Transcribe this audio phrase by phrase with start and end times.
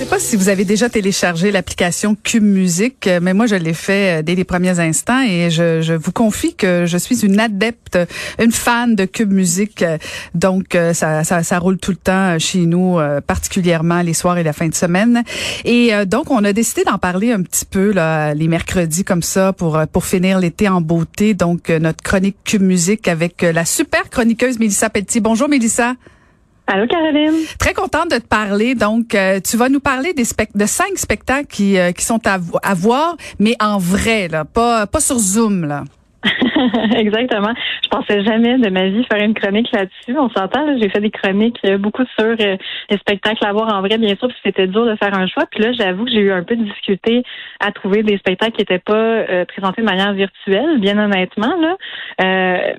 [0.00, 3.54] Je sais pas si vous avez déjà téléchargé l'application Cube Musique, euh, mais moi je
[3.54, 7.26] l'ai fait euh, dès les premiers instants et je, je, vous confie que je suis
[7.26, 7.98] une adepte,
[8.38, 9.82] une fan de Cube Musique.
[9.82, 9.98] Euh,
[10.32, 14.54] donc ça, ça, ça roule tout le temps chez nous, particulièrement les soirs et la
[14.54, 15.22] fin de semaine.
[15.66, 19.52] Et donc on a décidé d'en parler un petit peu là, les mercredis comme ça
[19.52, 21.34] pour pour finir l'été en beauté.
[21.34, 25.20] Donc notre chronique Cube Musique avec la super chroniqueuse Mélissa Petit.
[25.20, 25.94] Bonjour Mélissa.
[26.72, 27.34] Allô, Caroline?
[27.58, 28.76] Très contente de te parler.
[28.76, 30.22] Donc, euh, tu vas nous parler des
[30.54, 34.86] de cinq spectacles qui, euh, qui sont à, à, voir, mais en vrai, là, pas,
[34.86, 35.64] pas sur Zoom.
[35.64, 35.82] Là.
[36.96, 37.52] Exactement.
[37.82, 40.16] Je pensais jamais de ma vie faire une chronique là-dessus.
[40.18, 42.56] On s'entend, j'ai fait des chroniques euh, beaucoup sur euh,
[42.90, 45.44] les spectacles à voir en vrai, bien sûr, puis c'était dur de faire un choix.
[45.50, 47.22] Puis là, j'avoue que j'ai eu un peu de difficulté
[47.60, 51.54] à trouver des spectacles qui n'étaient pas euh, présentés de manière virtuelle, bien honnêtement.
[51.60, 51.76] Là.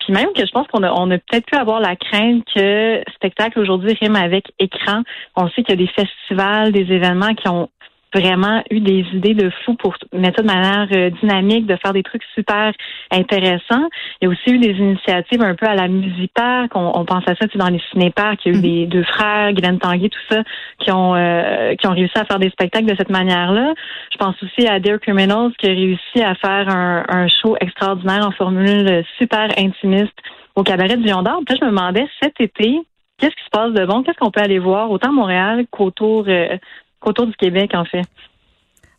[0.00, 3.02] puis même que je pense qu'on a, on a peut-être pu avoir la crainte que
[3.14, 5.02] spectacle aujourd'hui rime avec écran.
[5.36, 7.68] On sait qu'il y a des festivals, des événements qui ont
[8.14, 11.92] vraiment eu des idées de fou pour mettre ça de manière euh, dynamique, de faire
[11.92, 12.72] des trucs super
[13.10, 13.88] intéressants.
[14.20, 16.32] Il y a aussi eu des initiatives un peu à la musique
[16.74, 18.44] On, on pense à ça dans les cinéparks.
[18.44, 18.88] Il y a eu des mhm.
[18.88, 20.42] deux frères, Glenn Tanguy, tout ça,
[20.80, 23.74] qui ont euh, qui ont réussi à faire des spectacles de cette manière-là.
[24.12, 28.26] Je pense aussi à Dear Criminals qui a réussi à faire un, un show extraordinaire
[28.26, 30.14] en formule super intimiste
[30.54, 31.40] au cabaret du Lion d'Or.
[31.46, 32.80] Puis je me demandais cet été,
[33.18, 34.02] qu'est-ce qui se passe de bon?
[34.02, 36.56] Qu'est-ce qu'on peut aller voir autant à Montréal qu'autour euh,
[37.04, 38.02] autour du Québec, en fait.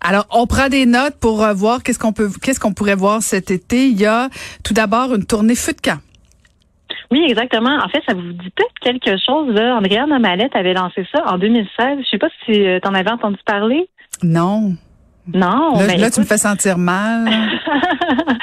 [0.02, 3.22] Alors, on prend des notes pour euh, voir qu'est-ce qu'on peut, qu'est-ce qu'on pourrait voir
[3.22, 3.88] cet été.
[3.88, 4.30] Il y a
[4.64, 6.00] tout d'abord une tournée feu de camp.
[7.12, 7.78] Oui, exactement.
[7.84, 9.54] En fait, ça vous dit peut-être quelque chose.
[9.54, 9.78] Là.
[9.78, 10.12] Andréane
[10.54, 12.00] avait lancé ça en 2016.
[12.04, 13.90] Je sais pas si euh, tu en avais entendu parler.
[14.24, 14.74] Non.
[15.34, 15.74] Non.
[15.76, 17.28] Là, mais là tu me fais sentir mal.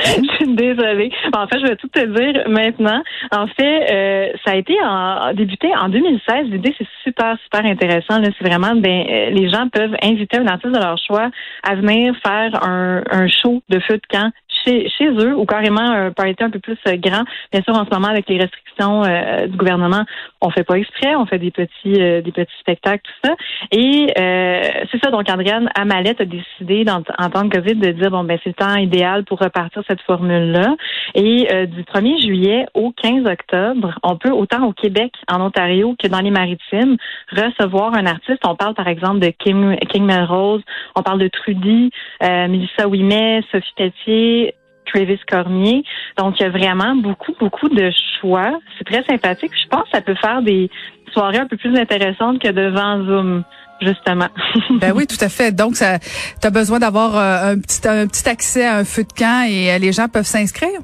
[0.04, 1.10] je suis désolée.
[1.34, 3.02] En fait, je vais tout te dire maintenant.
[3.32, 6.46] En fait, euh, ça a été en, débuté en 2016.
[6.50, 8.22] L'idée, c'est super, super intéressant.
[8.22, 11.30] C'est vraiment, ben, euh, les gens peuvent inviter un artiste de leur choix
[11.62, 14.30] à venir faire un, un show de feu de camp
[14.64, 17.25] chez, chez eux ou carrément un party un peu plus euh, grand.
[17.52, 20.05] Bien sûr, en ce moment, avec les restrictions euh, du gouvernement,
[20.41, 23.35] on fait pas exprès, on fait des petits euh, des petits spectacles, tout ça.
[23.70, 24.13] Et
[24.91, 28.39] c'est ça, donc Andréane Amalette a décidé en, temps de COVID de dire bon ben
[28.42, 30.75] c'est le temps idéal pour repartir cette formule-là.
[31.14, 36.08] Et du 1er juillet au 15 octobre, on peut autant au Québec, en Ontario que
[36.08, 36.97] dans les maritimes
[37.30, 38.41] recevoir un artiste.
[38.47, 40.63] On parle par exemple de Kim, King Melrose,
[40.97, 41.91] on parle de Trudy,
[42.23, 44.55] euh, Mélissa Ouimet, Sophie Pelletier,
[44.86, 45.85] Travis Cormier.
[46.19, 48.58] Donc, il y a vraiment beaucoup, beaucoup de choix.
[48.79, 49.52] C'est très sympathique.
[49.61, 50.70] Je pense que ça peut faire des
[51.13, 53.45] soirées un peu plus intéressantes que devant Zoom
[53.81, 54.29] justement.
[54.81, 55.52] ben oui, tout à fait.
[55.52, 59.13] Donc, tu as besoin d'avoir euh, un petit, un petit accès à un feu de
[59.13, 60.81] camp et euh, les gens peuvent s'inscrire?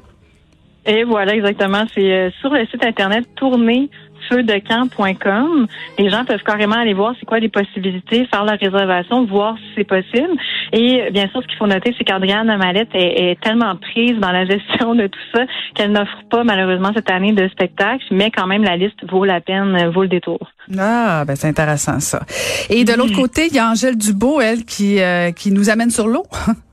[0.85, 1.83] Et voilà, exactement.
[1.93, 3.89] C'est euh, sur le site internet tourner
[4.29, 5.67] feudecamp.com.
[5.97, 9.63] Les gens peuvent carrément aller voir c'est quoi les possibilités, faire la réservation, voir si
[9.75, 10.33] c'est possible.
[10.73, 14.31] Et bien sûr, ce qu'il faut noter, c'est qu'Adrienne Amalette est, est, tellement prise dans
[14.31, 15.41] la gestion de tout ça
[15.75, 19.41] qu'elle n'offre pas malheureusement cette année de spectacle, mais quand même la liste vaut la
[19.41, 20.51] peine, vaut le détour.
[20.77, 22.21] Ah, ben c'est intéressant ça.
[22.69, 25.89] Et de l'autre côté, il y a Angèle Dubo, elle, qui, euh, qui nous amène
[25.89, 26.23] sur l'eau.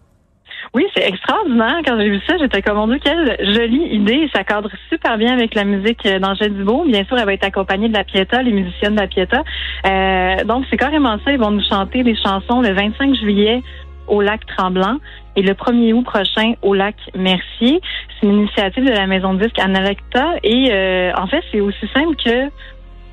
[0.75, 1.79] Oui, c'est extraordinaire.
[1.84, 4.29] Quand j'ai vu ça, j'étais comme, mon Dieu, quelle jolie idée.
[4.34, 6.84] Ça cadre super bien avec la musique d'Angèle Dubois.
[6.87, 9.43] Bien sûr, elle va être accompagnée de la Pieta, les musiciennes de la Pieta.
[9.87, 11.33] Euh, donc, c'est carrément ça.
[11.33, 13.62] Ils vont nous chanter des chansons le 25 juillet
[14.09, 14.99] au lac Tremblant
[15.37, 17.81] et le 1er août prochain au lac Mercier.
[18.21, 21.87] C'est une initiative de la maison de disque Analecta et euh, en fait, c'est aussi
[21.95, 22.51] simple que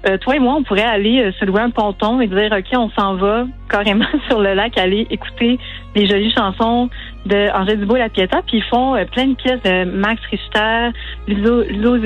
[0.07, 2.77] euh, toi et moi, on pourrait aller euh, se louer un ponton et dire, OK,
[2.77, 5.57] on s'en va carrément sur le lac, aller écouter
[5.95, 6.89] les jolies chansons
[7.25, 10.21] de Angèle Dubois et la Pieta, puis ils font euh, plein de pièces de Max
[10.29, 10.89] Richter,
[11.27, 11.97] Ludo, Ludo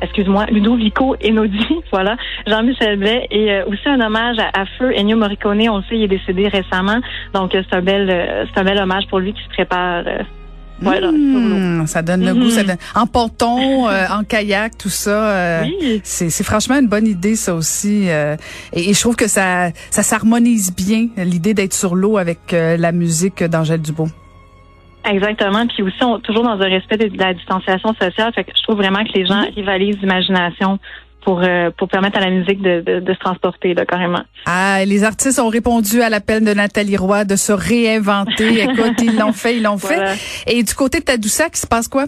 [0.00, 5.78] excuse-moi, Ludovico Einaudi, voilà, Jean-Michel Blais, et aussi un hommage à, Feu Ennio Morricone, on
[5.78, 7.00] le sait, il est décédé récemment,
[7.34, 10.04] donc c'est un bel, c'est un bel hommage pour lui qui se prépare
[10.82, 12.50] Mmh, ça donne le goût.
[12.50, 12.76] Ça mmh.
[12.94, 15.30] En ponton, euh, en kayak, tout ça.
[15.30, 15.64] Euh,
[16.02, 18.08] c'est franchement une bonne idée, ça aussi.
[18.08, 18.36] Euh,
[18.72, 23.42] et, je trouve que ça, ça s'harmonise bien, l'idée d'être sur l'eau avec la musique
[23.44, 24.08] d'Angèle Dubois.
[25.04, 25.66] Exactement.
[25.66, 28.32] Puis aussi, toujours dans un respect de, la distanciation sociale.
[28.34, 29.54] Fait que je trouve vraiment que les gens mmh.
[29.56, 30.78] rivalisent d'imagination
[31.24, 34.22] pour, euh, pour permettre à la musique de, de, de se transporter, là, carrément.
[34.46, 38.62] Ah, les artistes ont répondu à l'appel de Nathalie Roy de se réinventer.
[38.62, 40.00] Écoute, ils l'ont fait, ils l'ont fait.
[40.46, 42.06] Et du côté de Tadoussac, il se passe quoi?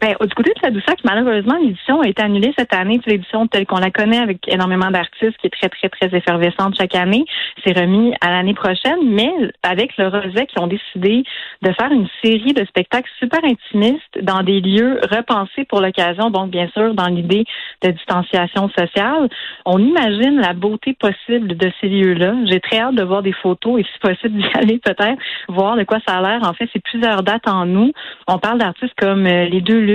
[0.00, 2.98] Ben, du côté de Tadoussac, malheureusement, l'édition a été annulée cette année.
[3.04, 6.94] L'édition telle qu'on la connaît avec énormément d'artistes, qui est très, très, très effervescente chaque
[6.94, 7.26] année,
[7.62, 8.98] c'est remis à l'année prochaine.
[9.04, 9.30] Mais
[9.62, 11.22] avec le Rosé, qui ont décidé
[11.60, 16.50] de faire une série de spectacles super intimistes dans des lieux repensés pour l'occasion, donc
[16.50, 17.44] bien sûr dans l'idée
[17.82, 19.28] de distanciation sociale.
[19.66, 22.34] On imagine la beauté possible de ces lieux-là.
[22.46, 25.84] J'ai très hâte de voir des photos et si possible d'y aller peut-être, voir de
[25.84, 26.48] quoi ça a l'air.
[26.48, 27.92] En fait, c'est plusieurs dates en nous.
[28.26, 29.89] On parle d'artistes comme euh, les deux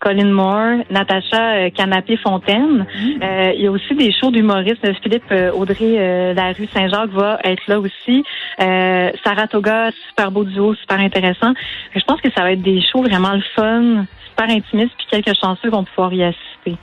[0.00, 2.86] Colin Moore, Natacha euh, Canapé-Fontaine.
[2.94, 3.22] Mm.
[3.22, 4.84] Euh, il y a aussi des shows d'humoristes.
[5.02, 8.24] Philippe Audrey, la rue Saint-Jacques va être là aussi.
[8.58, 11.52] Sarah Toga, super beau duo, super intéressant.
[11.94, 15.38] Je pense que ça va être des shows vraiment le fun, super intimistes, puis quelques
[15.38, 16.76] chanceux vont pouvoir y assister.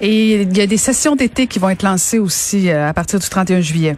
[0.00, 3.28] Et il y a des sessions d'été qui vont être lancées aussi à partir du
[3.28, 3.96] 31 juillet.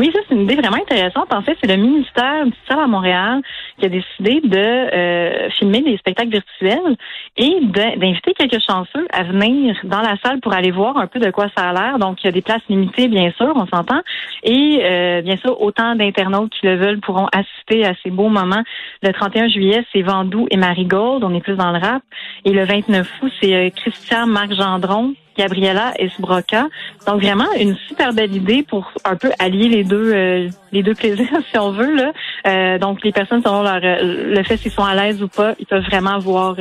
[0.00, 1.30] Oui, ça, c'est une idée vraiment intéressante.
[1.30, 3.42] En fait, c'est le ministère du Salle à Montréal
[3.78, 6.96] qui a décidé de euh, filmer des spectacles virtuels
[7.36, 11.30] et d'inviter quelques chanceux à venir dans la salle pour aller voir un peu de
[11.30, 11.98] quoi ça a l'air.
[11.98, 14.00] Donc, il y a des places limitées, bien sûr, on s'entend.
[14.42, 18.62] Et euh, bien sûr, autant d'internautes qui le veulent pourront assister à ces beaux moments.
[19.02, 21.22] Le 31 juillet, c'est Vandou et Marigold.
[21.24, 22.02] On est plus dans le rap.
[22.46, 26.68] Et le 29 août, c'est euh, Christian Marc Gendron Gabriella Esbroca.
[27.06, 30.94] Donc vraiment une super belle idée pour un peu allier les deux euh, les deux
[30.94, 32.12] plaisirs si on veut là.
[32.46, 35.54] Euh, donc les personnes selon leur euh, le fait s'ils sont à l'aise ou pas,
[35.58, 36.56] ils peuvent vraiment voir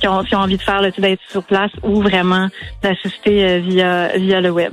[0.00, 2.48] qui ont, ont, envie de faire le d'être sur place ou vraiment
[2.82, 4.72] d'assister via via le web.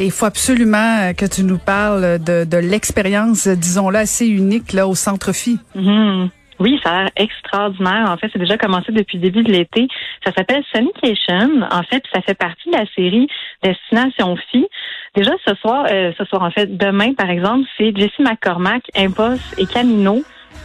[0.00, 4.86] Et il faut absolument que tu nous parles de, de l'expérience, disons-là, assez unique là
[4.86, 5.58] au Centre Phi.
[5.74, 6.28] Mm-hmm.
[6.60, 8.10] Oui, ça a l'air extraordinaire.
[8.10, 9.86] En fait, c'est déjà commencé depuis le début de l'été.
[10.24, 11.62] Ça s'appelle Sonication.
[11.70, 13.28] En fait, ça fait partie de la série
[13.62, 14.66] Destination Phi.
[15.14, 19.54] Déjà, ce soir, euh, ce soir, en fait, demain, par exemple, c'est Jessie McCormack, Impost
[19.58, 20.22] et Camino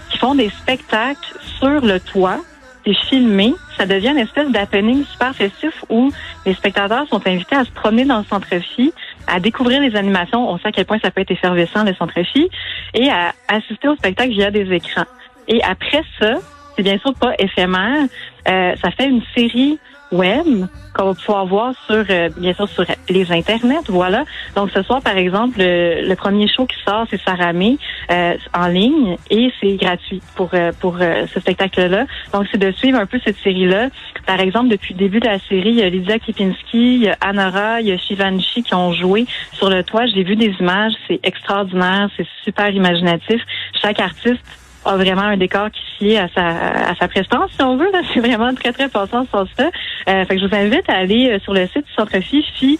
[0.10, 2.40] qui font des spectacles sur le toit.
[2.86, 3.54] C'est filmé.
[3.78, 6.12] Ça devient une espèce d'happening super festif où
[6.46, 8.94] les spectateurs sont invités à se promener dans le centre Phi,
[9.28, 10.50] à découvrir les animations.
[10.50, 12.50] On sait à quel point ça peut être effervescent, le centre Phi,
[12.94, 15.06] et à assister au spectacle via des écrans.
[15.48, 16.36] Et après ça,
[16.76, 18.08] c'est bien sûr pas éphémère.
[18.48, 19.80] Euh, ça fait une série
[20.14, 24.24] web qu'on va pouvoir voir sur euh, bien sûr sur les internets voilà.
[24.56, 27.78] Donc ce soir par exemple le, premier show qui sort c'est Saramé
[28.12, 32.72] euh, en ligne et c'est gratuit pour euh, pour ce spectacle là donc c'est de
[32.72, 33.90] suivre un peu cette série là
[34.28, 37.10] par exemple depuis le début de la série il y a Lydia Kipinski il y
[37.10, 40.06] a Anora il y a Shivanshi qui ont joué sur le toit.
[40.06, 43.42] J'ai vu des images c'est extraordinaire c'est super imaginatif.
[43.82, 44.44] Chaque artiste
[44.86, 46.48] a vraiment un décor qui sied à sa,
[46.90, 47.90] à sa prestance, si on veut.
[48.14, 49.70] C'est vraiment très, très passant sur ça.
[50.10, 52.80] Euh, fait que je vous invite à aller euh, sur le site du Centre FI,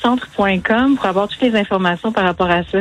[0.00, 2.78] centre.com pour avoir toutes les informations par rapport à ça.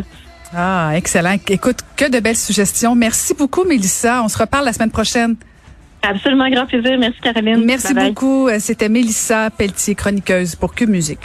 [0.54, 1.36] Ah, excellent.
[1.48, 2.96] Écoute, que de belles suggestions.
[2.96, 4.22] Merci beaucoup, Mélissa.
[4.24, 5.36] On se reparle la semaine prochaine.
[6.02, 6.98] Absolument, grand plaisir.
[6.98, 7.64] Merci, Caroline.
[7.66, 8.48] Merci beaucoup.
[8.48, 11.20] Euh, c'était Mélissa Pelletier, chroniqueuse pour Que Musique.